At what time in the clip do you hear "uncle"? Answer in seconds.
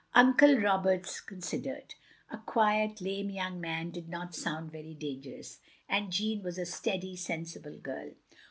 0.15-0.57